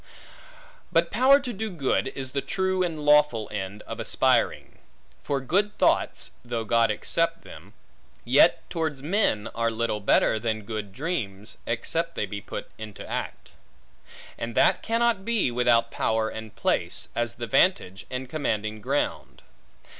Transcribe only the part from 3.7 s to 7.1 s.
of aspiring. For good thoughts (though God